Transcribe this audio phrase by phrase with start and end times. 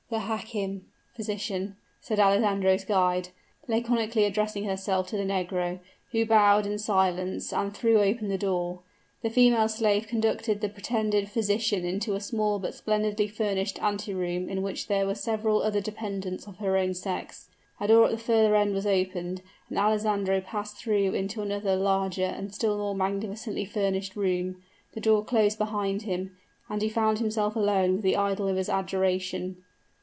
[0.11, 3.29] "The hakim" (physician), said Alessandro's guide,
[3.69, 5.79] laconically addressing herself to the negro,
[6.11, 8.79] who bowed in silence and threw open the door.
[9.21, 14.49] The female slave conducted the pretended physician into a small but splendidly furnished ante room,
[14.49, 17.47] in which there were several other dependents of her own sex.
[17.79, 22.25] A door at the further end was opened, and Alessandro passed through into another, larger,
[22.25, 24.61] and still more magnificently furnished room;
[24.93, 26.35] the door closed behind him,
[26.67, 29.63] and he found himself alone with the idol of his adoration.